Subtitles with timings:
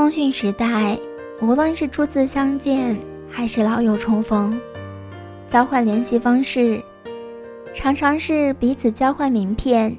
[0.00, 0.98] 通讯时代，
[1.42, 2.98] 无论是初次相见，
[3.28, 4.58] 还是老友重逢，
[5.46, 6.82] 交换联系方式，
[7.74, 9.94] 常常是彼此交换名片，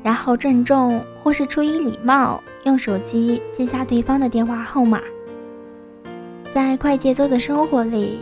[0.00, 5.00] 然后郑重或是出于礼貌，用手机记下对方的电话号码。
[6.54, 8.20] 在快节奏的生活里，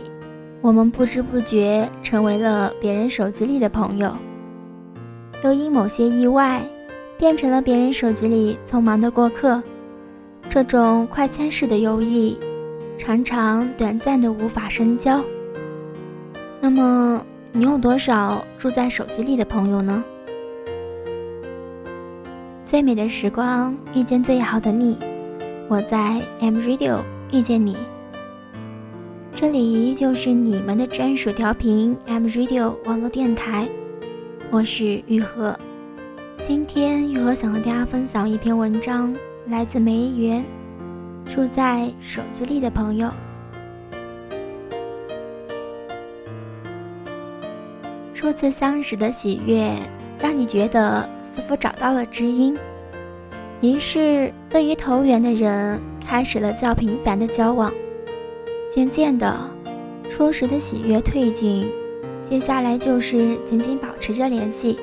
[0.59, 4.11] 我们不知不觉成为了别人手机里的朋友，
[5.43, 6.63] 又因某些意外，
[7.15, 9.61] 变成了别人手机里匆忙的过客。
[10.53, 12.37] 这种快餐式的友谊，
[12.97, 15.23] 常常短暂的无法深交。
[16.59, 20.03] 那么，你有多少住在手机里的朋友呢？
[22.65, 24.97] 最美的时光遇见最好的你，
[25.69, 26.99] 我在 M Radio
[27.31, 27.77] 遇见你。
[29.33, 33.69] 这里依旧是你们的专属调频 M Radio 网络电台，
[34.49, 35.57] 我是玉禾。
[36.41, 39.15] 今天玉禾想和大家分享一篇文章。
[39.47, 40.45] 来自梅园，
[41.25, 43.09] 住在手机里的朋友。
[48.13, 49.73] 初次相识的喜悦，
[50.19, 52.55] 让你觉得似乎找到了知音，
[53.61, 57.73] 于是对于投缘的人开始了较频繁的交往。
[58.69, 59.35] 渐渐的，
[60.07, 61.67] 初时的喜悦褪尽，
[62.21, 64.79] 接下来就是紧紧保持着联系，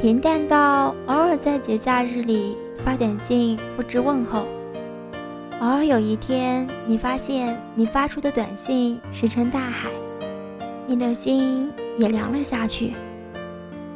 [0.00, 2.58] 平淡到偶尔在节假日里。
[2.84, 4.46] 发短信复制问候，
[5.60, 9.90] 偶尔有一天，你发现你发出的短信石沉大海，
[10.86, 12.94] 你的心也凉了下去。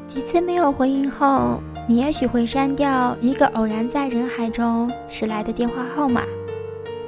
[0.06, 6.22] 几次没有回应后，你也许会删掉一个偶然在人海中驶来的电话号码，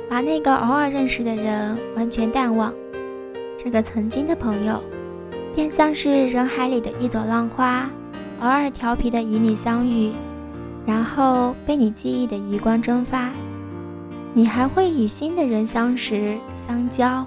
[0.08, 2.72] 把那个偶尔认识的人完全淡忘。
[3.58, 4.80] 这个曾经的朋友，
[5.54, 7.90] 便像是人海里的一朵浪花，
[8.40, 10.12] 偶尔调皮的与你相遇。
[10.86, 13.32] 然后被你记忆的余光蒸发，
[14.34, 17.26] 你还会与新的人相识、相交，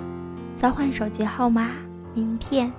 [0.55, 1.71] 交换手机号码、
[2.13, 2.71] 名片，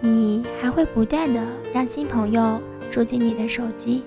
[0.00, 2.60] 你还会不断的让新朋友
[2.90, 4.04] 住进你的手机。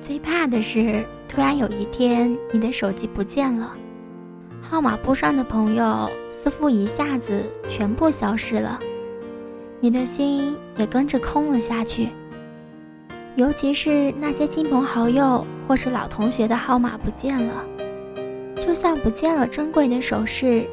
[0.00, 3.74] 最怕的是，突然有一天你的手机不见了，
[4.60, 8.78] 号码簿上的朋友似乎一下子全部消失了，
[9.78, 12.08] 你的心也跟着空了下去。
[13.36, 17.64] 尤其是那些亲朋好友或是老同学的号码不见了，
[18.58, 20.64] 就像不见了珍贵的首饰，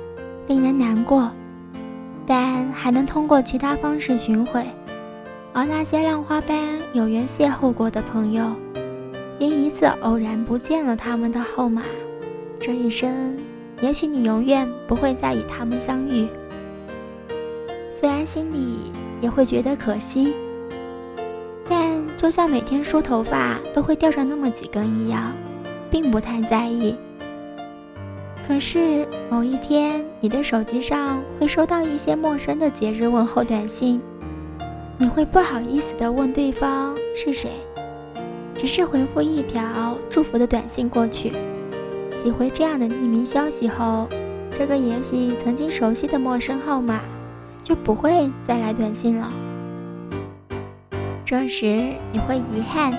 [0.47, 1.31] 令人难过。
[2.25, 4.65] 但还能通过其他方式寻回。
[5.53, 6.57] 而那些浪花般
[6.93, 8.43] 有缘邂逅过的朋友，
[9.39, 11.83] 因一次偶然不见了他们的号码，
[12.59, 13.37] 这一生，
[13.81, 16.27] 也许你永远不会再与他们相遇。
[17.89, 18.91] 虽然心里
[19.21, 20.33] 也会觉得可惜。
[22.27, 25.31] 就像每天梳头发都会掉上那么几根一样，
[25.89, 26.97] 并不太在意。
[28.45, 34.01] 可是某一天，你的手机上会收到一些陌生的节日问候短信，
[34.97, 37.51] 你会不好意思地问对方是谁，
[38.57, 41.31] 只是回复一条祝福的短信过去。
[42.17, 44.09] 几回这样的匿名消息后，
[44.51, 46.99] 这个也许曾经熟悉的陌生号码
[47.63, 49.31] 就不会再来短信了。
[51.27, 51.65] 这时
[52.13, 52.93] 你会遗憾，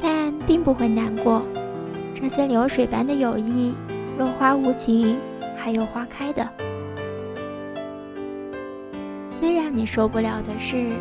[0.00, 1.42] 但并不会难过。
[2.14, 3.74] 这些流水般的友谊，
[4.16, 5.16] 落花无情，
[5.56, 6.48] 还有花开的。
[9.32, 10.92] 最让你受不了的是，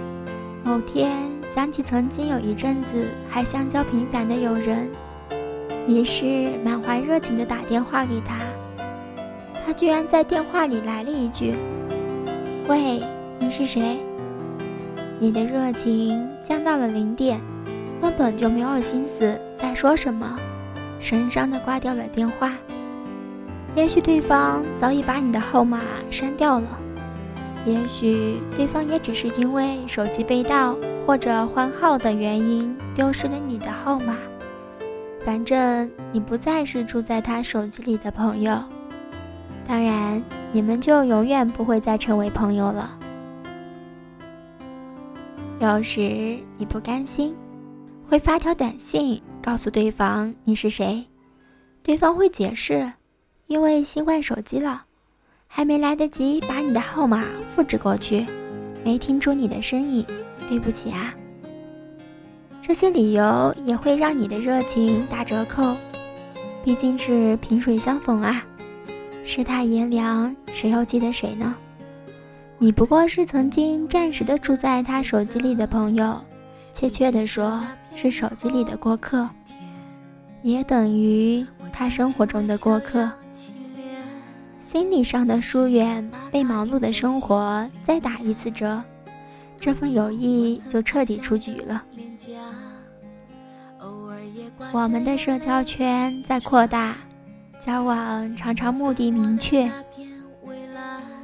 [0.63, 4.89] 某天想起曾经有一阵子还相交频繁的友人，
[5.88, 8.39] 于是满怀热情的打电话给他，
[9.63, 11.53] 他居然在电话里来了一句
[12.68, 13.00] ：“喂，
[13.38, 14.00] 你是谁？”
[15.19, 17.41] 你的热情降到了零点，
[18.00, 20.40] 根本就没有心思再说什么，
[20.97, 22.53] 神伤的挂掉了电话。
[23.75, 26.68] 也许对方早已把你的号码删掉了，
[27.66, 34.16] 也许对方也只是因为手机被盗或者换号的原因丢失了你的号码。
[35.25, 38.57] 反正你不再是住在他手机里的朋友，
[39.68, 40.24] 当然
[40.54, 42.98] 你们就永远不会再成为朋友了。
[45.68, 47.36] 有时你不甘心，
[48.08, 51.04] 会发条短信告诉对方你是谁，
[51.84, 52.94] 对方会解释，
[53.48, 54.86] 因为新换手机了，
[55.46, 58.25] 还没来得及把你的号码复制过去，
[58.86, 60.06] 没听出你的声音，
[60.48, 61.14] 对不起啊。
[62.62, 65.75] 这些理由也会让你的热情打折扣，
[66.63, 68.42] 毕竟是萍水相逢啊，
[69.25, 71.54] 世态炎凉，谁又记得谁呢？
[72.59, 76.19] 你不过是曾经暂时的住在他手机里的朋友，
[76.74, 77.62] 确切的说，
[77.95, 79.30] 是手机里的过客。
[80.42, 83.12] 也等于他生活中的过客。
[84.59, 88.83] 心理上的疏远被忙碌的生活再打一次折，
[89.60, 91.83] 这份友谊就彻底出局了。
[94.71, 96.95] 我们的社交圈在扩大，
[97.60, 99.69] 交往常常目的明确，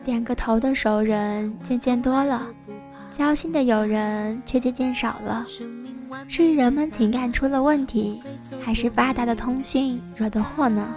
[0.04, 2.42] 点个头的熟人渐渐多了，
[3.18, 5.46] 交心的友人却渐渐少了。
[6.28, 8.22] 是人们情感出了问题，
[8.64, 10.88] 还是发达的通讯惹的祸呢？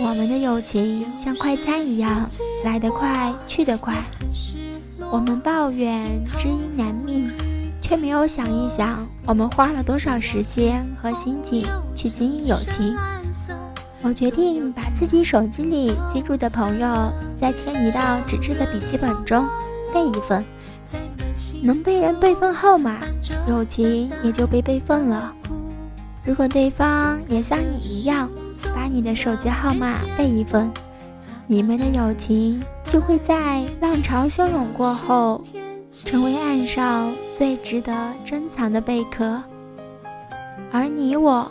[0.00, 2.28] 我们的友情像快餐一样，
[2.64, 3.96] 来得快，去得快。
[5.10, 7.28] 我们抱怨知音难觅，
[7.80, 12.94] 却没有想一想，我们花了多少时间和心情去经营友情。
[14.02, 19.46] 我决定把自己手机里记住的朋友，再迁移到纸质的笔记本中，
[19.94, 20.44] 备一份。
[21.62, 22.98] 能被人备份号码，
[23.48, 25.32] 友情也就被备份了。
[26.24, 28.28] 如果对方也像你一样，
[28.74, 30.70] 把你的手机号码备一份，
[31.46, 35.42] 你们的友情就会在浪潮汹涌过后，
[35.90, 39.42] 成为岸上最值得珍藏的贝壳。
[40.70, 41.50] 而你我，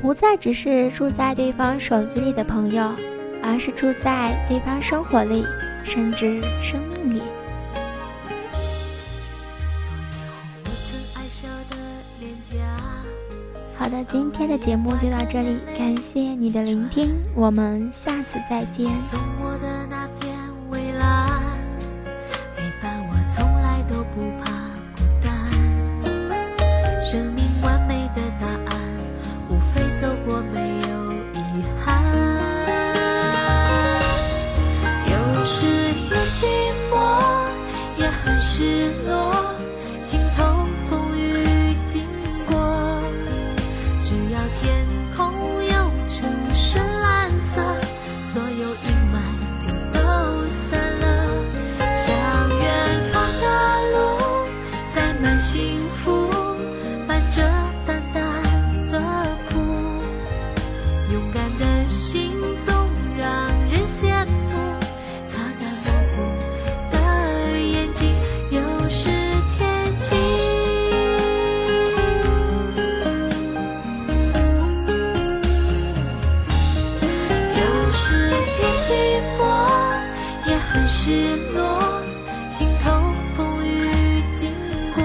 [0.00, 2.90] 不再只是住在对方手机里的朋友，
[3.42, 5.44] 而是住在对方生活里，
[5.84, 7.22] 甚至生命里。
[13.76, 18.88] 好的，今天的节目就到这里，感谢你的聆听，我们下次再见。
[18.98, 20.36] 送我的那片
[20.68, 21.40] 蔚蓝，
[22.56, 24.50] 陪伴我从来都不怕
[24.96, 25.32] 孤单。
[27.00, 27.97] 生命完美
[78.88, 78.94] 寂
[79.38, 79.44] 寞，
[80.46, 82.00] 也很失落，
[82.50, 82.90] 心头
[83.36, 84.50] 风雨经
[84.94, 85.04] 过，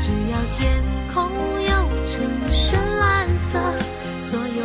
[0.00, 0.80] 只要天
[1.12, 1.28] 空
[1.60, 1.68] 有
[2.06, 3.58] 成深蓝色，
[4.20, 4.64] 所有